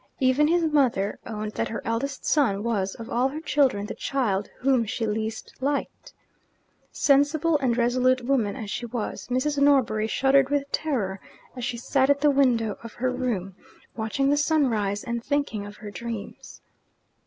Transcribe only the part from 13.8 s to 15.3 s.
watching the sunrise, and